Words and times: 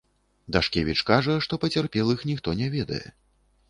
Дашкевіч 0.55 0.95
кажа, 1.11 1.37
што 1.49 1.53
пацярпелых 1.67 2.19
ніхто 2.35 2.59
не 2.65 2.75
ведае. 2.79 3.05